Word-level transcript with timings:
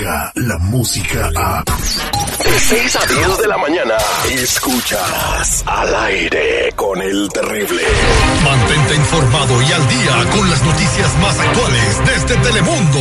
la 0.00 0.58
música 0.58 1.30
a... 1.36 1.62
De 1.62 2.58
6 2.58 2.96
a 2.96 3.06
10 3.06 3.38
de 3.38 3.48
la 3.48 3.58
mañana, 3.58 3.94
escuchas 4.30 5.62
al 5.66 5.94
aire 5.94 6.72
con 6.74 7.02
el 7.02 7.28
terrible. 7.28 7.82
Mantente 8.42 8.94
informado 8.94 9.60
y 9.62 9.72
al 9.72 9.88
día 9.88 10.30
con 10.30 10.48
las 10.48 10.62
noticias 10.62 11.18
más 11.18 11.38
actuales 11.38 12.00
desde 12.06 12.36
Telemundo. 12.36 12.98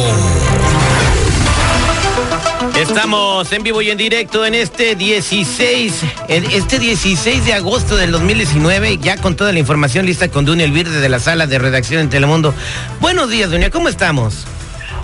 Estamos 2.77 3.51
en 3.53 3.63
vivo 3.63 3.81
y 3.81 3.91
en 3.91 3.97
directo 3.97 4.45
en 4.45 4.55
este 4.55 4.95
16, 4.95 6.03
en 6.27 6.45
este 6.51 6.79
16 6.79 7.45
de 7.45 7.53
agosto 7.53 7.95
del 7.95 8.11
2019, 8.11 8.97
ya 8.97 9.17
con 9.17 9.35
toda 9.35 9.53
la 9.53 9.59
información 9.59 10.05
lista 10.05 10.29
con 10.29 10.43
Dunia 10.43 10.65
Elvir 10.65 10.89
de 10.89 11.09
la 11.09 11.19
sala 11.19 11.47
de 11.47 11.59
redacción 11.59 12.01
en 12.01 12.09
Telemundo. 12.09 12.53
Buenos 12.99 13.29
días, 13.29 13.49
Dunia, 13.49 13.69
¿cómo 13.69 13.87
estamos? 13.87 14.45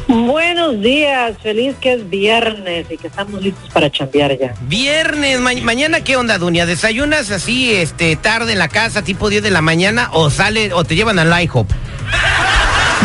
Buenos 0.08 0.82
días, 0.82 1.36
feliz 1.41 1.76
que 1.82 1.94
es 1.94 2.09
viernes 2.09 2.86
y 2.91 2.98
que 2.98 3.08
estamos 3.08 3.41
listos 3.41 3.70
para 3.72 3.90
chambear 3.91 4.38
ya. 4.38 4.54
Viernes, 4.62 5.40
ma- 5.40 5.54
mañana 5.64 6.04
qué 6.04 6.16
onda, 6.16 6.38
Dunia? 6.38 6.68
¿Desayunas 6.68 7.31
así 7.31 7.73
este 7.73 8.16
tarde 8.16 8.54
en 8.54 8.59
la 8.59 8.68
casa, 8.68 9.04
tipo 9.04 9.30
10 9.30 9.41
de 9.41 9.50
la 9.52 9.62
mañana 9.62 10.09
o 10.14 10.30
sale 10.30 10.72
o 10.73 10.84
te 10.84 10.95
llevan 10.95 11.18
al 11.18 11.44
IHOP? 11.44 11.68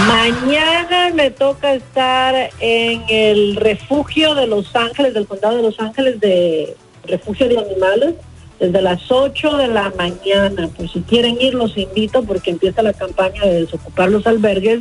Mañana 0.07 1.11
me 1.15 1.31
toca 1.31 1.73
estar 1.75 2.51
en 2.61 3.03
el 3.09 3.57
refugio 3.57 4.35
de 4.35 4.47
Los 4.47 4.75
Ángeles, 4.77 5.15
del 5.15 5.27
condado 5.27 5.57
de 5.57 5.63
Los 5.63 5.81
Ángeles, 5.81 6.21
de 6.21 6.77
refugio 7.07 7.49
de 7.49 7.59
animales, 7.59 8.15
desde 8.59 8.83
las 8.83 9.11
8 9.11 9.57
de 9.57 9.69
la 9.69 9.91
mañana. 9.97 10.69
Por 10.77 10.91
si 10.91 11.01
quieren 11.01 11.39
ir, 11.41 11.55
los 11.55 11.77
invito 11.79 12.23
porque 12.25 12.51
empieza 12.51 12.83
la 12.83 12.93
campaña 12.93 13.43
de 13.43 13.63
desocupar 13.63 14.11
los 14.11 14.27
albergues 14.27 14.81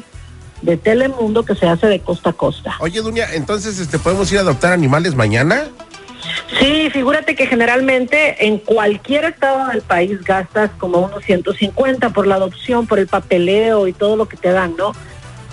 de 0.62 0.78
Telemundo 0.78 1.44
que 1.44 1.56
se 1.56 1.68
hace 1.68 1.88
de 1.88 2.00
costa 2.00 2.32
a 2.32 2.34
costa. 2.34 2.76
Oye, 2.80 3.02
Dunia, 3.02 3.28
entonces 3.34 3.80
este 3.80 4.00
podemos 4.00 4.32
ir 4.32 4.40
a 4.40 4.42
adoptar 4.42 4.74
animales 4.74 5.16
mañana? 5.16 5.68
Sí, 6.60 6.90
figúrate 6.92 7.36
que 7.36 7.48
generalmente 7.48 8.46
en 8.46 8.58
cualquier 8.58 9.26
estado 9.26 9.68
del 9.68 9.82
país 9.82 10.22
gastas 10.24 10.70
como 10.78 11.00
unos 11.00 11.24
150 11.24 12.10
por 12.10 12.28
la 12.28 12.36
adopción, 12.36 12.88
por 12.88 13.00
el 13.00 13.08
papeleo 13.08 13.88
y 13.88 13.94
todo 13.94 14.16
lo 14.16 14.28
que 14.28 14.36
te 14.36 14.52
dan, 14.52 14.76
¿no? 14.76 14.94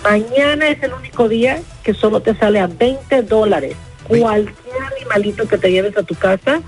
Mañana 0.03 0.67
es 0.67 0.81
el 0.83 0.93
único 0.93 1.27
día 1.27 1.61
que 1.83 1.93
solo 1.93 2.21
te 2.21 2.35
sale 2.35 2.59
a 2.59 2.67
20 2.67 3.23
dólares 3.23 3.75
Oye. 4.09 4.21
cualquier 4.21 4.83
animalito 4.97 5.47
que 5.47 5.57
te 5.57 5.71
lleves 5.71 5.97
a 5.97 6.03
tu 6.03 6.15
casa 6.15 6.61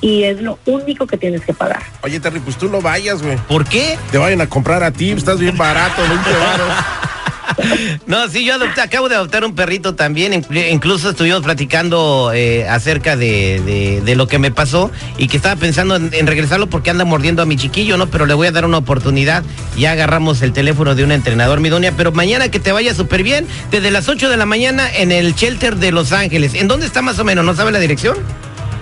y 0.00 0.24
es 0.24 0.40
lo 0.40 0.58
único 0.66 1.06
que 1.06 1.16
tienes 1.16 1.42
que 1.42 1.52
pagar. 1.52 1.82
Oye, 2.02 2.20
Terry, 2.20 2.40
pues 2.40 2.56
tú 2.56 2.68
no 2.68 2.80
vayas, 2.80 3.22
güey. 3.22 3.36
¿Por 3.48 3.64
qué? 3.64 3.98
Te 4.12 4.18
vayan 4.18 4.40
a 4.40 4.48
comprar 4.48 4.82
a 4.84 4.92
ti, 4.92 5.10
estás 5.10 5.38
bien 5.38 5.56
barato, 5.56 6.02
20 6.02 6.30
varos. 6.30 6.72
No, 8.06 8.28
sí, 8.28 8.44
yo 8.44 8.54
acabo 8.82 9.08
de 9.08 9.14
adoptar 9.16 9.44
un 9.44 9.54
perrito 9.54 9.94
también, 9.94 10.32
inclu- 10.32 10.70
incluso 10.70 11.10
estuvimos 11.10 11.42
platicando 11.42 12.32
eh, 12.34 12.66
acerca 12.68 13.16
de, 13.16 14.02
lo 14.16 14.26
que 14.26 14.38
me 14.38 14.50
pasó 14.50 14.90
y 15.16 15.28
que 15.28 15.36
estaba 15.36 15.54
pensando 15.56 15.96
en, 15.96 16.26
regresarlo 16.26 16.68
porque 16.68 16.90
anda 16.90 17.04
mordiendo 17.04 17.42
a 17.42 17.46
mi 17.46 17.56
chiquillo, 17.56 17.96
¿no? 17.96 18.08
Pero 18.08 18.26
le 18.26 18.34
voy 18.34 18.48
a 18.48 18.52
dar 18.52 18.64
una 18.64 18.78
oportunidad. 18.78 19.42
Ya 19.76 19.92
agarramos 19.92 20.42
el 20.42 20.52
teléfono 20.52 20.94
de 20.94 21.04
un 21.04 21.12
entrenador, 21.12 21.60
mi 21.60 21.68
doña, 21.68 21.92
pero 21.96 22.12
mañana 22.12 22.50
que 22.50 22.60
te 22.60 22.72
vaya 22.72 22.94
súper 22.94 23.22
bien, 23.22 23.46
desde 23.70 23.90
las 23.90 24.08
8 24.08 24.30
de 24.30 24.36
la 24.36 24.46
mañana 24.46 24.88
en 24.90 25.12
el 25.12 25.34
shelter 25.34 25.76
de 25.76 25.92
Los 25.92 26.12
Ángeles. 26.12 26.54
¿En 26.54 26.68
dónde 26.68 26.86
está 26.86 27.02
más 27.02 27.18
o 27.18 27.24
menos? 27.24 27.44
¿No 27.44 27.54
sabe 27.54 27.72
la 27.72 27.78
dirección? 27.78 28.16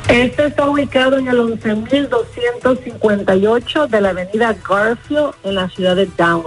Este 0.09 0.47
está 0.47 0.67
ubicado 0.67 1.19
en 1.19 1.27
el 1.29 1.39
11.258 1.39 3.89
de 3.89 4.01
la 4.01 4.11
avenida 4.11 4.55
Garfield 4.69 5.33
en 5.43 5.55
la 5.57 5.69
ciudad 5.69 5.97
de 5.97 6.07
Down. 6.17 6.45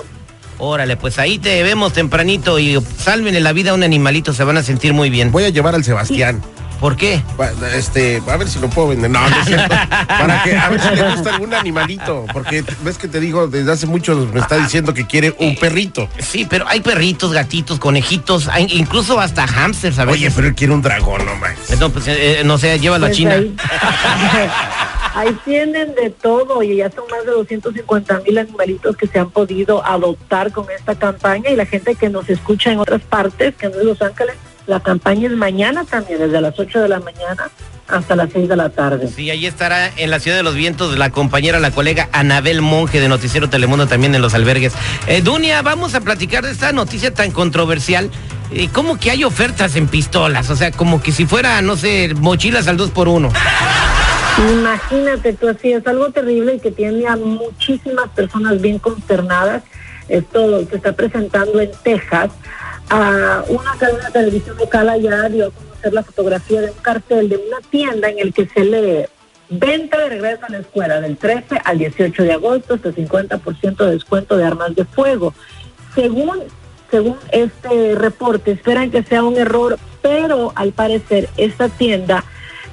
Órale, 0.59 0.97
pues 0.97 1.17
ahí 1.19 1.39
te 1.39 1.63
vemos 1.63 1.93
tempranito 1.93 2.59
y 2.59 2.77
sálvenle 2.97 3.39
la 3.39 3.53
vida 3.53 3.71
a 3.71 3.73
un 3.73 3.83
animalito, 3.83 4.33
se 4.33 4.43
van 4.43 4.57
a 4.57 4.63
sentir 4.63 4.93
muy 4.93 5.09
bien. 5.09 5.31
Voy 5.31 5.45
a 5.45 5.49
llevar 5.49 5.73
al 5.73 5.83
Sebastián. 5.83 6.41
¿Por 6.79 6.95
qué? 6.95 7.21
Este, 7.75 8.21
a 8.25 8.37
ver 8.37 8.47
si 8.47 8.59
lo 8.59 8.69
puedo 8.69 8.89
vender. 8.89 9.11
No, 9.11 9.19
no 9.27 9.35
es 9.41 9.45
cierto. 9.45 9.67
Para 10.07 10.43
que, 10.43 10.57
a 10.57 10.69
ver 10.69 10.79
si 10.81 10.95
le 10.95 11.11
gusta 11.11 11.33
algún 11.33 11.53
animalito. 11.53 12.25
Porque 12.31 12.63
ves 12.83 12.97
que 12.97 13.09
te 13.09 13.19
digo, 13.19 13.47
desde 13.47 13.71
hace 13.71 13.85
mucho 13.85 14.15
me 14.33 14.39
está 14.39 14.57
diciendo 14.57 14.93
que 14.93 15.05
quiere 15.05 15.35
un 15.39 15.55
perrito. 15.57 16.07
Sí, 16.19 16.47
pero 16.49 16.65
hay 16.67 16.79
perritos, 16.79 17.33
gatitos, 17.33 17.79
conejitos, 17.79 18.47
hay 18.47 18.67
incluso 18.71 19.19
hasta 19.19 19.45
hamsters, 19.45 19.99
a 19.99 20.05
veces. 20.05 20.21
Oye, 20.21 20.31
pero 20.31 20.47
él 20.47 20.55
quiere 20.55 20.73
un 20.73 20.81
dragón, 20.81 21.25
no 21.25 21.35
manches. 21.35 21.77
No, 21.79 21.89
pues, 21.89 22.07
eh, 22.07 22.39
eh, 22.39 22.43
no 22.45 22.57
sé, 22.57 22.79
llévalo 22.79 23.07
a 23.07 23.09
Pues 23.09 23.17
China. 23.17 23.35
Ahí, 25.15 25.35
tienen 25.45 25.95
de 25.95 26.09
todo 26.09 26.61
y 26.63 26.77
ya 26.77 26.91
son 26.91 27.05
más 27.09 27.25
de 27.25 27.31
250 27.31 28.19
mil 28.19 28.37
animalitos 28.37 28.95
que 28.95 29.07
se 29.07 29.19
han 29.19 29.29
podido 29.29 29.85
adoptar 29.85 30.51
con 30.51 30.65
esta 30.71 30.95
campaña 30.95 31.49
y 31.49 31.55
la 31.55 31.65
gente 31.65 31.95
que 31.95 32.09
nos 32.09 32.29
escucha 32.29 32.71
en 32.71 32.79
otras 32.79 33.01
partes, 33.01 33.55
que 33.55 33.69
no 33.69 33.77
es 33.79 33.83
Los 33.83 34.01
Ángeles, 34.01 34.35
la 34.67 34.79
campaña 34.79 35.27
es 35.27 35.35
mañana 35.35 35.83
también, 35.83 36.19
desde 36.19 36.39
las 36.41 36.57
8 36.57 36.81
de 36.81 36.89
la 36.89 36.99
mañana 36.99 37.49
hasta 37.87 38.15
las 38.15 38.29
6 38.31 38.47
de 38.47 38.55
la 38.55 38.69
tarde. 38.69 39.07
Sí, 39.07 39.29
ahí 39.31 39.47
estará 39.47 39.91
en 39.97 40.11
la 40.11 40.19
Ciudad 40.19 40.37
de 40.37 40.43
los 40.43 40.53
Vientos 40.53 40.97
la 40.97 41.09
compañera, 41.09 41.59
la 41.59 41.71
colega 41.71 42.07
Anabel 42.11 42.61
Monge 42.61 42.99
de 42.99 43.09
Noticiero 43.09 43.49
Telemundo 43.49 43.87
también 43.87 44.13
en 44.13 44.21
los 44.21 44.35
albergues. 44.35 44.73
Eh, 45.07 45.21
Dunia, 45.21 45.61
vamos 45.63 45.95
a 45.95 46.01
platicar 46.01 46.45
de 46.45 46.51
esta 46.51 46.71
noticia 46.71 47.13
tan 47.13 47.31
controversial. 47.31 48.11
Eh, 48.51 48.69
¿Cómo 48.71 48.99
que 48.99 49.11
hay 49.11 49.23
ofertas 49.23 49.75
en 49.75 49.87
pistolas? 49.87 50.49
O 50.49 50.55
sea, 50.55 50.71
como 50.71 51.01
que 51.01 51.11
si 51.11 51.25
fuera, 51.25 51.61
no 51.61 51.75
sé, 51.75 52.13
mochilas 52.15 52.67
al 52.67 52.77
2 52.77 52.91
por 52.91 53.07
1 53.07 53.31
Imagínate 54.47 55.33
tú 55.33 55.49
así, 55.49 55.73
es 55.73 55.85
algo 55.85 56.11
terrible 56.11 56.55
y 56.55 56.59
que 56.59 56.71
tiene 56.71 57.07
a 57.07 57.15
muchísimas 57.17 58.09
personas 58.09 58.61
bien 58.61 58.79
consternadas. 58.79 59.63
Esto 60.07 60.65
se 60.65 60.77
está 60.77 60.93
presentando 60.93 61.59
en 61.59 61.71
Texas. 61.83 62.31
A 62.89 63.43
una 63.47 63.75
cadena 63.77 64.05
de 64.05 64.11
televisión 64.11 64.57
local 64.57 64.89
allá 64.89 65.29
dio 65.29 65.47
a 65.47 65.51
conocer 65.51 65.93
la 65.93 66.03
fotografía 66.03 66.61
de 66.61 66.71
un 66.71 66.77
cartel 66.77 67.29
de 67.29 67.37
una 67.37 67.57
tienda 67.69 68.09
en 68.09 68.19
el 68.19 68.33
que 68.33 68.47
se 68.47 68.63
lee 68.63 69.05
venta 69.49 69.97
de 69.97 70.09
regreso 70.09 70.45
a 70.45 70.51
la 70.51 70.59
escuela 70.59 71.01
del 71.01 71.17
13 71.17 71.61
al 71.63 71.77
18 71.77 72.23
de 72.23 72.33
agosto, 72.33 72.75
hasta 72.75 72.91
50% 72.91 73.77
de 73.77 73.91
descuento 73.91 74.37
de 74.37 74.45
armas 74.45 74.75
de 74.75 74.85
fuego. 74.85 75.33
Según, 75.95 76.43
según 76.89 77.17
este 77.31 77.95
reporte, 77.95 78.51
esperan 78.51 78.91
que 78.91 79.03
sea 79.03 79.23
un 79.23 79.37
error, 79.37 79.77
pero 80.01 80.53
al 80.55 80.71
parecer 80.71 81.29
esta 81.37 81.67
tienda 81.69 82.23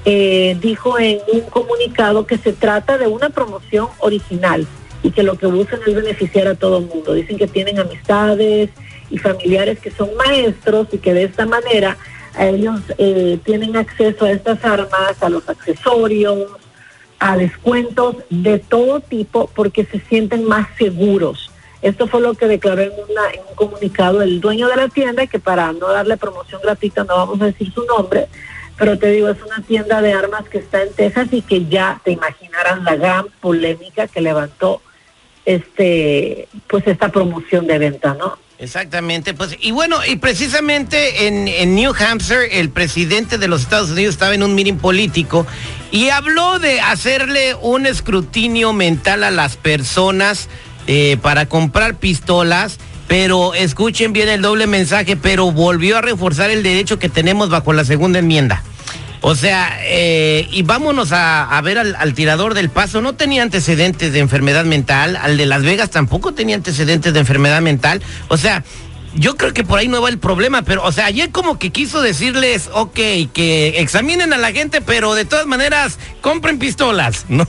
eh, 0.09 0.57
dijo 0.61 1.01
en 1.01 1.19
un 1.33 1.41
comunicado 1.51 2.27
que 2.29 2.39
se 2.39 2.53
trata 2.53 2.97
de 2.97 3.09
una 3.09 3.29
promoción 3.31 3.89
original 3.99 4.65
y 5.03 5.11
que 5.11 5.25
lo 5.25 5.37
que 5.37 5.47
buscan 5.47 5.81
es 5.85 5.97
beneficiar 5.97 6.47
a 6.47 6.55
todo 6.55 6.79
el 6.79 6.87
mundo. 6.87 7.13
Dicen 7.13 7.37
que 7.37 7.49
tienen 7.49 7.81
amistades 7.81 8.71
y 9.11 9.19
familiares 9.19 9.81
que 9.81 9.91
son 9.91 10.11
maestros 10.17 10.87
y 10.93 10.99
que 10.99 11.13
de 11.13 11.25
esta 11.25 11.45
manera 11.45 11.99
ellos 12.39 12.81
eh, 12.99 13.41
tienen 13.45 13.77
acceso 13.77 14.27
a 14.27 14.31
estas 14.31 14.65
armas, 14.65 15.21
a 15.21 15.29
los 15.29 15.49
accesorios, 15.49 16.53
a 17.19 17.37
descuentos 17.37 18.17
de 18.31 18.61
todo 18.61 19.01
tipo 19.01 19.51
porque 19.57 19.85
se 19.87 19.99
sienten 19.99 20.45
más 20.45 20.69
seguros. 20.79 21.51
Esto 21.83 22.07
fue 22.07 22.21
lo 22.21 22.35
que 22.35 22.47
declaró 22.47 22.83
en, 22.83 22.93
una, 22.93 23.31
en 23.33 23.41
un 23.49 23.57
comunicado 23.57 24.23
el 24.23 24.41
dueño 24.41 24.69
de 24.69 24.77
la 24.77 24.89
tienda, 24.89 25.27
que 25.27 25.41
para 25.41 25.73
no 25.73 25.89
darle 25.89 26.17
promoción 26.17 26.61
gratuita 26.63 27.03
no 27.03 27.17
vamos 27.17 27.41
a 27.41 27.47
decir 27.47 27.73
su 27.73 27.85
nombre, 27.85 28.29
pero 28.77 28.99
te 28.99 29.11
digo, 29.11 29.29
es 29.29 29.41
una 29.43 29.63
tienda 29.63 30.03
de 30.03 30.13
armas 30.13 30.49
que 30.49 30.59
está 30.59 30.83
en 30.83 30.93
Texas 30.93 31.29
y 31.33 31.43
que 31.43 31.67
ya 31.67 32.01
te 32.05 32.13
imaginarán 32.13 32.85
la 32.85 32.97
gran 32.97 33.27
polémica 33.41 34.07
que 34.07 34.21
levantó 34.21 34.83
este 35.45 36.49
pues 36.67 36.87
esta 36.87 37.09
promoción 37.09 37.67
de 37.67 37.79
venta, 37.79 38.15
¿no? 38.15 38.39
Exactamente, 38.59 39.35
pues, 39.35 39.55
y 39.61 39.71
bueno, 39.71 39.99
y 40.07 40.17
precisamente 40.17 41.27
en, 41.27 41.47
en 41.47 41.75
New 41.75 41.93
Hampshire 41.93 42.59
el 42.59 42.71
presidente 42.71 43.37
de 43.37 43.49
los 43.49 43.63
Estados 43.63 43.91
Unidos 43.91 44.15
estaba 44.15 44.35
en 44.35 44.43
un 44.43 44.55
meeting 44.55 44.79
político 44.79 45.47
y 45.91 46.09
habló 46.09 46.59
de 46.59 46.81
hacerle 46.81 47.55
un 47.55 47.85
escrutinio 47.85 48.73
mental 48.73 49.25
a 49.25 49.31
las 49.31 49.59
personas 49.59 50.49
eh, 50.87 51.19
para 51.21 51.47
comprar 51.47 51.97
pistolas, 51.97 52.79
pero 53.09 53.55
escuchen 53.55 54.13
bien 54.13 54.29
el 54.29 54.43
doble 54.43 54.67
mensaje, 54.67 55.17
pero 55.17 55.51
volvió 55.53 55.99
a 55.99 56.01
reforzar 56.01 56.51
el 56.51 56.63
derecho 56.63 56.99
que 56.99 57.09
tenemos 57.09 57.51
bajo 57.51 57.73
la 57.73 57.85
segunda 57.85 58.19
enmienda. 58.19 58.63
O 59.21 59.35
sea, 59.35 59.79
eh, 59.83 60.47
y 60.53 60.63
vámonos 60.63 61.11
a, 61.13 61.61
ver 61.65 61.79
al, 61.79 61.97
al 61.97 62.15
tirador 62.15 62.55
del 62.55 62.71
paso. 62.71 63.01
No 63.01 63.15
tenía 63.15 63.43
antecedentes 63.43 64.13
de 64.13 64.21
enfermedad 64.21 64.65
mental. 64.65 65.17
Al 65.17 65.37
de 65.37 65.47
Las 65.47 65.63
Vegas 65.63 65.91
tampoco 65.91 66.33
tenía 66.33 66.55
antecedentes 66.55 67.13
de 67.13 67.19
enfermedad 67.19 67.61
mental. 67.61 68.03
O 68.29 68.37
sea, 68.37 68.63
yo 69.15 69.37
creo 69.37 69.53
que 69.53 69.65
por 69.65 69.79
ahí 69.79 69.89
no 69.89 70.01
va 70.01 70.11
el 70.11 70.19
problema. 70.19 70.63
Pero, 70.63 70.85
o 70.85 70.93
sea, 70.93 71.07
ayer 71.07 71.31
como 71.31 71.59
que 71.59 71.71
quiso 71.71 72.03
decirles, 72.03 72.71
ok, 72.73 73.01
que 73.33 73.75
examinen 73.79 74.33
a 74.33 74.39
la 74.39 74.53
gente, 74.53 74.81
pero 74.81 75.15
de 75.15 75.25
todas 75.25 75.47
maneras, 75.47 75.99
compren 76.21 76.59
pistolas, 76.59 77.25
¿no? 77.29 77.49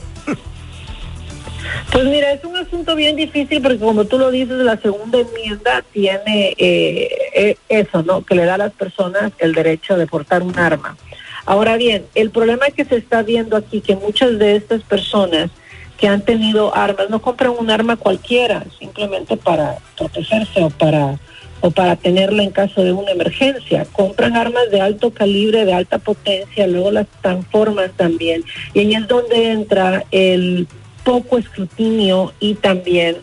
Pues 1.91 2.03
mira, 2.05 2.31
es 2.31 2.43
un 2.43 2.55
asunto 2.55 2.95
bien 2.95 3.15
difícil 3.15 3.61
porque 3.61 3.79
como 3.79 4.05
tú 4.05 4.19
lo 4.19 4.29
dices, 4.29 4.57
la 4.57 4.77
segunda 4.77 5.19
enmienda 5.19 5.83
tiene 5.91 6.53
eh, 6.57 7.09
eh, 7.33 7.57
eso, 7.69 8.03
¿no? 8.03 8.23
Que 8.23 8.35
le 8.35 8.45
da 8.45 8.55
a 8.55 8.59
las 8.59 8.73
personas 8.73 9.31
el 9.39 9.53
derecho 9.53 9.97
de 9.97 10.05
portar 10.05 10.43
un 10.43 10.57
arma. 10.59 10.97
Ahora 11.45 11.77
bien, 11.77 12.05
el 12.13 12.29
problema 12.29 12.67
que 12.75 12.83
se 12.83 12.97
está 12.97 13.23
viendo 13.23 13.55
aquí, 13.55 13.79
que 13.79 13.95
muchas 13.95 14.37
de 14.37 14.57
estas 14.57 14.81
personas 14.83 15.49
que 15.97 16.07
han 16.07 16.21
tenido 16.21 16.75
armas 16.75 17.09
no 17.09 17.21
compran 17.21 17.53
un 17.57 17.71
arma 17.71 17.95
cualquiera, 17.95 18.65
simplemente 18.77 19.37
para 19.37 19.77
protegerse 19.97 20.63
o 20.63 20.69
para 20.69 21.17
o 21.61 21.71
para 21.71 21.95
tenerla 21.95 22.43
en 22.43 22.51
caso 22.51 22.83
de 22.83 22.91
una 22.91 23.11
emergencia. 23.11 23.85
Compran 23.91 24.35
armas 24.35 24.69
de 24.69 24.81
alto 24.81 25.11
calibre, 25.11 25.65
de 25.65 25.73
alta 25.73 25.97
potencia, 25.97 26.67
luego 26.67 26.91
las 26.91 27.07
transforman 27.21 27.91
también. 27.95 28.43
Y 28.73 28.79
ahí 28.79 28.93
es 28.93 29.07
donde 29.07 29.51
entra 29.51 30.03
el 30.11 30.67
poco 31.07 31.37
escrutinio 31.37 32.33
y 32.41 32.55
también 32.55 33.15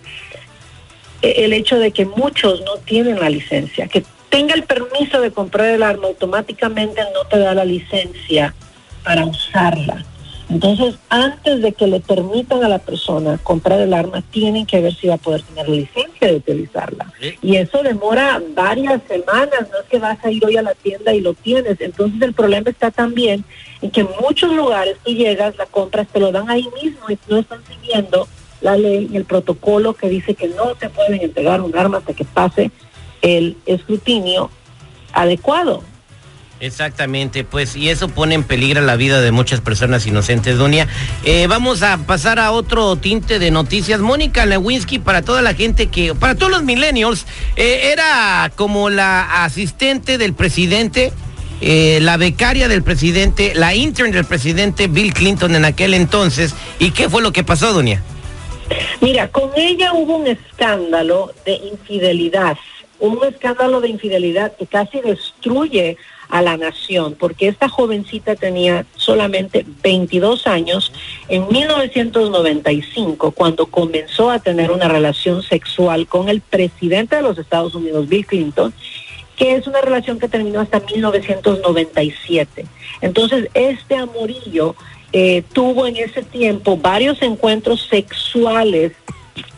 el 1.21 1.53
hecho 1.53 1.79
de 1.79 1.91
que 1.91 2.07
muchos 2.07 2.63
no 2.63 2.77
tienen 2.79 3.21
la 3.21 3.29
licencia, 3.29 3.89
que 3.89 4.03
tenga 4.31 4.55
el 4.55 4.63
permiso 4.63 5.21
de 5.21 5.31
comprar 5.31 5.67
el 5.67 5.83
arma 5.83 6.07
automáticamente 6.07 7.03
no 7.13 7.29
te 7.29 7.39
da 7.39 7.53
la 7.53 7.67
licencia 7.67 8.55
para 9.03 9.27
usarla. 9.27 10.03
Entonces, 10.55 10.95
antes 11.09 11.63
de 11.63 11.73
que 11.73 11.89
le 11.89 11.99
permitan 11.99 12.63
a 12.63 12.69
la 12.69 12.79
persona 12.79 13.39
comprar 13.39 13.81
el 13.81 13.93
arma, 13.93 14.23
tienen 14.31 14.67
que 14.67 14.81
ver 14.81 14.95
si 14.95 15.09
va 15.09 15.15
a 15.15 15.19
poder 15.19 15.43
tener 15.43 15.69
la 15.69 15.75
licencia 15.75 16.29
de 16.29 16.37
utilizarla. 16.37 17.13
Y 17.43 17.57
eso 17.57 17.83
demora 17.83 18.41
varias 18.55 19.03
semanas, 19.09 19.67
no 19.73 19.81
es 19.81 19.87
que 19.91 19.99
vas 19.99 20.25
a 20.25 20.31
ir 20.31 20.47
hoy 20.47 20.57
a 20.57 20.63
la 20.63 20.75
tienda 20.77 21.13
y 21.13 21.21
lo 21.21 21.35
tienes. 21.35 21.81
Entonces, 21.81 22.23
el 22.23 22.35
problema 22.35 22.71
está 22.71 22.93
también 22.93 23.45
en 23.83 23.91
que 23.91 24.03
en 24.03 24.09
muchos 24.21 24.53
lugares 24.53 24.97
tú 25.05 25.11
llegas, 25.11 25.57
la 25.57 25.67
compras, 25.67 26.07
te 26.07 26.21
lo 26.21 26.31
dan 26.31 26.49
ahí 26.49 26.69
mismo 26.81 27.11
y 27.11 27.19
no 27.29 27.39
están 27.39 27.59
siguiendo 27.67 28.29
la 28.61 28.77
ley 28.77 29.09
y 29.11 29.17
el 29.17 29.25
protocolo 29.25 29.95
que 29.95 30.09
dice 30.09 30.37
que 30.37 30.47
no 30.47 30.77
te 30.77 30.89
pueden 30.89 31.21
entregar 31.21 31.63
un 31.63 31.77
arma 31.77 31.99
hasta 31.99 32.15
que 32.15 32.25
pase 32.25 32.71
el 33.23 33.57
escrutinio 33.67 34.51
adecuado. 35.13 35.83
Exactamente, 36.65 37.45
pues, 37.45 37.77
y 37.77 37.91
eso 37.91 38.09
pone 38.09 38.35
en 38.35 38.43
peligro 38.43 38.81
la 38.81 38.97
vida 38.97 39.21
de 39.21 39.33
muchas 39.33 39.61
personas 39.61 40.07
inocentes, 40.07 40.57
Dunia. 40.57 40.89
Eh, 41.23 41.47
vamos 41.47 41.83
a 41.83 41.99
pasar 41.99 42.39
a 42.39 42.53
otro 42.53 42.97
tinte 42.97 43.39
de 43.39 43.51
noticias. 43.51 44.01
Mónica 44.01 44.47
Lewinsky, 44.47 44.99
para 44.99 45.21
toda 45.21 45.43
la 45.43 45.53
gente 45.53 45.89
que, 45.89 46.15
para 46.15 46.37
todos 46.37 46.51
los 46.51 46.63
millennials, 46.63 47.27
eh, 47.57 47.91
era 47.93 48.51
como 48.57 48.89
la 48.89 49.45
asistente 49.45 50.17
del 50.17 50.33
presidente, 50.33 51.13
eh, 51.61 51.99
la 52.01 52.17
becaria 52.17 52.67
del 52.67 52.83
presidente, 52.83 53.53
la 53.55 53.75
intern 53.75 54.13
del 54.13 54.25
presidente 54.25 54.87
Bill 54.87 55.13
Clinton 55.13 55.55
en 55.57 55.67
aquel 55.67 55.93
entonces. 55.93 56.55
¿Y 56.79 56.93
qué 56.93 57.11
fue 57.11 57.21
lo 57.21 57.31
que 57.31 57.45
pasó, 57.45 57.75
Dunia? 57.75 58.03
Mira, 59.03 59.29
con 59.29 59.51
ella 59.55 59.93
hubo 59.93 60.17
un 60.17 60.29
escándalo 60.29 61.31
de 61.45 61.57
infidelidad, 61.57 62.57
un 63.01 63.19
escándalo 63.23 63.83
de 63.83 63.91
infidelidad 63.91 64.57
que 64.57 64.67
casi 64.67 65.03
destruye 65.03 65.99
a 66.35 66.43
la 66.43 66.57
nación, 66.57 67.15
porque 67.17 67.47
esta 67.47 67.69
jovencita 67.69 68.35
tenía 68.35 68.87
solamente 68.97 69.65
22 69.85 70.49
años 70.49 70.93
en 71.29 71.47
1995, 71.47 73.31
cuando 73.31 73.67
comenzó 73.67 74.33
a 74.33 74.41
tener 74.41 74.73
una 74.73 74.89
relación 74.89 75.45
sexual 75.45 76.09
con 76.09 76.29
el 76.29 76.41
presidente 76.41 77.15
de 77.15 77.23
los 77.23 77.39
Estados 77.39 77.77
Unidos, 77.77 78.09
Bill 78.09 78.27
Clinton, 78.27 78.75
que 79.37 79.55
es 79.55 79.69
una 79.69 79.81
relación 79.81 80.19
que 80.19 80.27
terminó 80.27 80.59
hasta 80.59 80.81
1997. 80.81 82.67
Entonces, 83.01 83.49
este 83.55 83.95
amorillo 83.95 84.75
eh, 85.13 85.45
tuvo 85.53 85.87
en 85.87 85.99
ese 85.99 86.25
tiempo 86.25 86.77
varios 86.77 87.23
encuentros 87.23 87.87
sexuales 87.89 88.91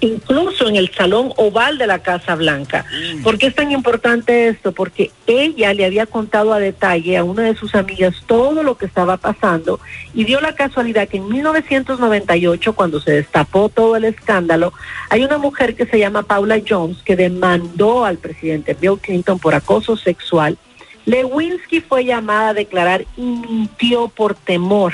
incluso 0.01 0.69
en 0.69 0.77
el 0.77 0.91
salón 0.93 1.33
oval 1.37 1.79
de 1.79 1.87
la 1.87 1.99
Casa 1.99 2.35
Blanca. 2.35 2.85
¿Por 3.23 3.39
qué 3.39 3.49
es 3.49 3.55
tan 3.55 3.73
importante 3.73 4.49
esto? 4.49 4.73
Porque 4.73 5.11
ella 5.27 5.73
le 5.75 5.85
había 5.85 6.07
contado 6.07 6.53
a 6.53 6.59
detalle 6.59 7.17
a 7.17 7.25
una 7.25 7.43
de 7.43 7.55
sus 7.55 7.75
amigas 7.75 8.23
todo 8.27 8.63
lo 8.63 8.79
que 8.79 8.87
estaba 8.87 9.17
pasando 9.17 9.81
y 10.15 10.25
dio 10.25 10.41
la 10.41 10.55
casualidad 10.55 11.09
que 11.09 11.19
en 11.19 11.29
1998, 11.29 12.75
cuando 12.75 13.01
se 13.01 13.13
destapó 13.13 13.69
todo 13.69 13.97
el 13.97 14.05
escándalo, 14.05 14.73
hay 15.11 15.25
una 15.25 15.39
mujer 15.39 15.75
que 15.75 15.87
se 15.87 15.99
llama 15.99 16.23
Paula 16.23 16.61
Jones 16.67 17.03
que 17.03 17.17
demandó 17.17 18.05
al 18.05 18.19
presidente 18.19 18.75
Bill 18.75 18.99
Clinton 18.99 19.39
por 19.39 19.55
acoso 19.55 19.97
sexual. 19.97 20.59
Lewinsky 21.05 21.81
fue 21.81 22.05
llamada 22.05 22.49
a 22.49 22.55
declarar 22.55 23.05
y 23.17 23.23
mintió 23.23 24.09
por 24.09 24.35
temor 24.35 24.93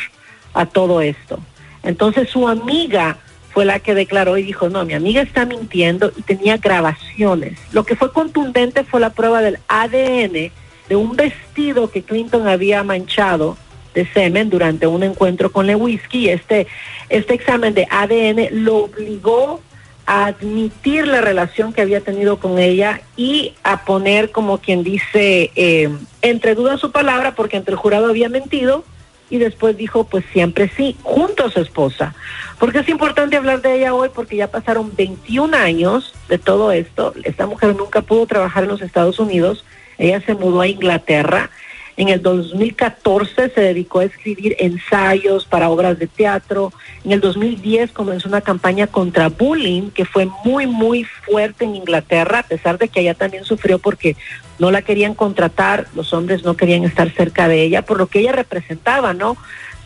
a 0.54 0.66
todo 0.66 1.00
esto. 1.00 1.38
Entonces 1.82 2.28
su 2.28 2.46
amiga 2.48 3.18
fue 3.52 3.64
la 3.64 3.80
que 3.80 3.94
declaró 3.94 4.38
y 4.38 4.42
dijo, 4.42 4.68
no, 4.68 4.84
mi 4.84 4.94
amiga 4.94 5.22
está 5.22 5.44
mintiendo 5.44 6.12
y 6.16 6.22
tenía 6.22 6.56
grabaciones. 6.56 7.58
Lo 7.72 7.84
que 7.84 7.96
fue 7.96 8.12
contundente 8.12 8.84
fue 8.84 9.00
la 9.00 9.10
prueba 9.10 9.42
del 9.42 9.58
ADN 9.68 10.50
de 10.88 10.96
un 10.96 11.16
vestido 11.16 11.90
que 11.90 12.02
Clinton 12.02 12.48
había 12.48 12.82
manchado 12.82 13.56
de 13.94 14.06
semen 14.12 14.50
durante 14.50 14.86
un 14.86 15.02
encuentro 15.02 15.52
con 15.52 15.66
Lewinsky. 15.66 16.30
Este, 16.30 16.66
este 17.08 17.34
examen 17.34 17.74
de 17.74 17.86
ADN 17.90 18.64
lo 18.64 18.84
obligó 18.84 19.60
a 20.06 20.26
admitir 20.26 21.06
la 21.06 21.20
relación 21.20 21.72
que 21.72 21.82
había 21.82 22.00
tenido 22.00 22.38
con 22.38 22.58
ella 22.58 23.02
y 23.16 23.54
a 23.62 23.84
poner, 23.84 24.30
como 24.32 24.58
quien 24.58 24.82
dice, 24.82 25.52
eh, 25.54 25.90
entre 26.22 26.54
dudas 26.54 26.80
su 26.80 26.90
palabra, 26.90 27.34
porque 27.34 27.56
entre 27.56 27.72
el 27.72 27.78
jurado 27.78 28.08
había 28.08 28.28
mentido 28.28 28.84
y 29.32 29.38
después 29.38 29.78
dijo 29.78 30.04
pues 30.04 30.26
siempre 30.30 30.70
sí, 30.76 30.94
junto 31.02 31.46
a 31.46 31.50
su 31.50 31.60
esposa. 31.60 32.14
Porque 32.58 32.80
es 32.80 32.88
importante 32.90 33.38
hablar 33.38 33.62
de 33.62 33.76
ella 33.76 33.94
hoy 33.94 34.10
porque 34.14 34.36
ya 34.36 34.50
pasaron 34.50 34.94
21 34.94 35.56
años 35.56 36.12
de 36.28 36.36
todo 36.36 36.70
esto. 36.70 37.14
Esta 37.24 37.46
mujer 37.46 37.74
nunca 37.74 38.02
pudo 38.02 38.26
trabajar 38.26 38.64
en 38.64 38.68
los 38.68 38.82
Estados 38.82 39.18
Unidos, 39.18 39.64
ella 39.96 40.20
se 40.20 40.34
mudó 40.34 40.60
a 40.60 40.68
Inglaterra 40.68 41.48
en 41.96 42.08
el 42.08 42.22
2014 42.22 43.50
se 43.50 43.60
dedicó 43.60 44.00
a 44.00 44.04
escribir 44.04 44.56
ensayos 44.58 45.44
para 45.44 45.68
obras 45.68 45.98
de 45.98 46.06
teatro. 46.06 46.72
En 47.04 47.12
el 47.12 47.20
2010 47.20 47.92
comenzó 47.92 48.28
una 48.28 48.40
campaña 48.40 48.86
contra 48.86 49.28
bullying 49.28 49.90
que 49.90 50.04
fue 50.04 50.26
muy, 50.44 50.66
muy 50.66 51.04
fuerte 51.04 51.64
en 51.64 51.76
Inglaterra, 51.76 52.40
a 52.40 52.42
pesar 52.44 52.78
de 52.78 52.88
que 52.88 53.00
ella 53.00 53.14
también 53.14 53.44
sufrió 53.44 53.78
porque 53.78 54.16
no 54.58 54.70
la 54.70 54.82
querían 54.82 55.14
contratar, 55.14 55.86
los 55.94 56.12
hombres 56.12 56.44
no 56.44 56.56
querían 56.56 56.84
estar 56.84 57.10
cerca 57.10 57.48
de 57.48 57.62
ella, 57.62 57.82
por 57.82 57.98
lo 57.98 58.06
que 58.06 58.20
ella 58.20 58.32
representaba, 58.32 59.12
¿no? 59.12 59.36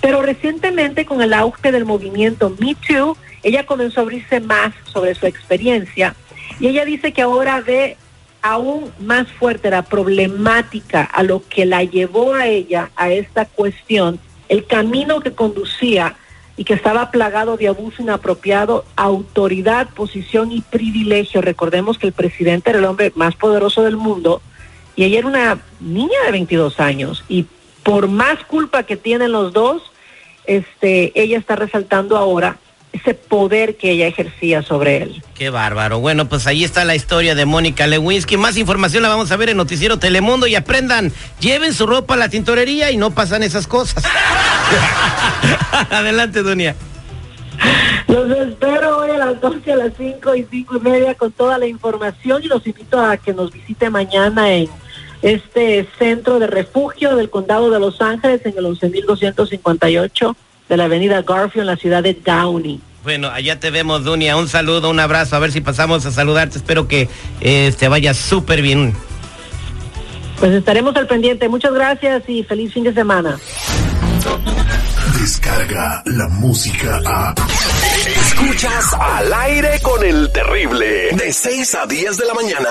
Pero 0.01 0.23
recientemente 0.23 1.07
con 1.07 1.23
el 1.23 1.33
auge 1.33 1.73
del 1.73 1.85
movimiento 1.85 2.55
Me 2.61 2.75
Too, 2.75 3.17
ella 3.43 3.67
comenzó 3.67 4.01
a 4.01 4.03
abrirse 4.05 4.41
más 4.41 4.73
sobre 4.85 5.15
su 5.15 5.27
experiencia 5.27 6.15
y 6.61 6.69
ella 6.69 6.85
dice 6.85 7.13
que 7.13 7.23
ahora 7.23 7.61
ve 7.61 7.97
aún 8.47 8.93
más 9.01 9.29
fuerte 9.33 9.71
la 9.71 9.83
problemática 9.83 11.03
a 11.03 11.23
lo 11.23 11.43
que 11.49 11.67
la 11.67 11.85
llevó 11.85 12.35
a 12.35 12.47
ella 12.47 12.91
a 12.97 13.11
esta 13.11 13.45
cuestión, 13.45 14.19
el 14.49 14.67
camino 14.67 15.21
que 15.21 15.33
conducía 15.33 16.17
y 16.57 16.65
que 16.65 16.75
estaba 16.75 17.11
plagado 17.11 17.57
de 17.57 17.69
abuso 17.69 18.03
inapropiado, 18.03 18.85
autoridad, 18.97 19.89
posición 19.91 20.53
y 20.53 20.63
privilegio. 20.63 21.43
Recordemos 21.43 21.99
que 21.99 22.07
el 22.07 22.13
presidente 22.13 22.71
era 22.71 22.79
el 22.79 22.85
hombre 22.87 23.13
más 23.15 23.35
poderoso 23.35 23.83
del 23.83 23.97
mundo 23.97 24.41
y 24.95 25.05
ella 25.05 25.19
era 25.19 25.29
una 25.29 25.59
niña 25.81 26.19
de 26.25 26.33
22 26.33 26.81
años 26.81 27.25
y 27.29 27.47
por 27.83 28.09
más 28.09 28.43
culpa 28.45 28.85
que 28.85 28.97
tienen 28.97 29.33
los 29.33 29.53
dos, 29.53 29.83
este, 30.47 31.13
ella 31.21 31.39
está 31.39 31.57
resaltando 31.57 32.17
ahora 32.17 32.59
ese 32.97 33.15
poder 33.15 33.77
que 33.77 33.91
ella 33.91 34.07
ejercía 34.07 34.63
sobre 34.63 35.03
él. 35.03 35.23
Qué 35.35 35.51
bárbaro. 35.51 36.01
Bueno, 36.01 36.29
pues 36.29 36.47
ahí 36.47 36.65
está 36.65 36.85
la 36.85 36.95
historia 36.95 37.35
de 37.35 37.47
Mónica 37.47 37.87
Lewinsky. 37.87 38.37
Más 38.37 38.57
información 38.57 39.03
la 39.03 39.09
vamos 39.09 39.31
a 39.31 39.37
ver 39.37 39.51
en 39.51 39.57
Noticiero 39.57 39.99
Telemundo 39.99 40.47
y 40.47 40.55
aprendan, 40.55 41.13
lleven 41.41 41.75
su 41.75 41.87
ropa 41.87 42.15
a 42.15 42.17
la 42.17 42.29
tintorería 42.29 42.91
y 42.91 42.97
no 42.97 43.11
pasan 43.11 43.43
esas 43.43 43.67
cosas. 43.67 44.05
Adelante, 45.91 46.43
Dunia. 46.43 46.75
Los 48.09 48.31
espero 48.31 48.99
hoy 48.99 49.11
a 49.11 49.19
las 49.19 49.41
12, 49.41 49.73
a 49.73 49.77
las 49.77 49.93
5 49.97 50.35
y 50.37 50.47
5 50.51 50.77
y 50.77 50.81
media 50.81 51.15
con 51.15 51.33
toda 51.33 51.59
la 51.59 51.67
información 51.67 52.43
y 52.43 52.47
los 52.47 52.67
invito 52.67 53.01
a 53.01 53.17
que 53.17 53.33
nos 53.33 53.53
visite 53.53 53.91
mañana 53.91 54.53
en 54.53 54.69
este 55.23 55.89
centro 55.99 56.39
de 56.39 56.47
refugio 56.47 57.17
del 57.17 57.31
condado 57.31 57.71
de 57.71 57.81
Los 57.81 58.01
Ángeles 58.01 58.43
en 58.45 58.57
el 58.57 58.65
11.258 58.65 60.37
de 60.69 60.77
la 60.77 60.85
avenida 60.85 61.23
Garfield 61.23 61.61
en 61.61 61.67
la 61.67 61.77
ciudad 61.77 62.03
de 62.03 62.15
Downey. 62.15 62.81
Bueno, 63.07 63.29
allá 63.29 63.61
te 63.61 63.71
vemos, 63.71 64.03
Dunia. 64.03 64.37
Un 64.37 64.49
saludo, 64.49 64.91
un 64.91 64.99
abrazo. 64.99 65.37
A 65.37 65.39
ver 65.39 65.53
si 65.53 65.61
pasamos 65.61 66.05
a 66.07 66.11
saludarte. 66.11 66.59
Espero 66.59 66.89
que 66.89 67.09
eh, 67.41 67.73
te 67.79 67.87
vaya 67.87 68.13
súper 68.15 68.63
bien. 68.63 68.95
Pues 70.41 70.53
estaremos 70.53 70.97
al 70.97 71.07
pendiente. 71.07 71.49
Muchas 71.49 71.73
gracias 71.73 72.25
y 72.29 72.43
feliz 72.43 72.73
fin 72.73 72.83
de 72.83 72.93
semana. 72.93 73.39
Descarga 75.21 76.03
la 76.05 76.29
música 76.29 77.01
a. 77.07 77.35
Escuchas 78.07 78.93
al 78.95 79.33
aire 79.33 79.81
con 79.83 80.05
el 80.05 80.31
terrible. 80.33 81.11
De 81.13 81.33
6 81.33 81.75
a 81.77 81.87
10 81.87 82.17
de 82.17 82.27
la 82.27 82.35
mañana. 82.35 82.69